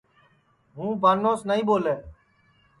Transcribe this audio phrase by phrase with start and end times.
[0.75, 1.95] ہُوں بانوس نائیں ٻولے